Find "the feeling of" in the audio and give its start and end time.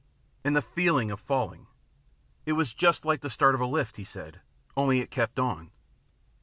0.55-1.19